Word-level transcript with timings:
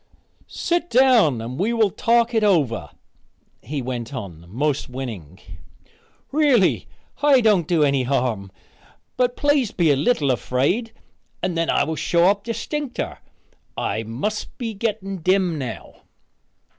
"Set 0.47 0.89
down 0.89 1.41
and 1.41 1.59
we 1.59 1.71
will 1.71 1.91
talk 1.91 2.33
it 2.33 2.43
over," 2.43 2.89
he 3.61 3.83
went 3.83 4.15
on 4.15 4.45
most 4.49 4.89
winning. 4.89 5.39
"Really, 6.31 6.87
I 7.21 7.39
can't 7.39 7.67
do 7.67 7.83
any 7.83 8.01
harm, 8.01 8.51
but 9.15 9.37
please 9.37 9.69
be 9.69 9.91
a 9.91 9.95
little 9.95 10.31
afraid 10.31 10.91
and 11.43 11.55
then 11.55 11.69
I 11.69 11.83
will 11.83 11.95
show 11.95 12.23
up 12.31 12.43
distincter. 12.43 13.19
I 13.77 14.01
must 14.01 14.57
be 14.57 14.73
getting 14.73 15.17
dim 15.19 15.59
now." 15.59 15.97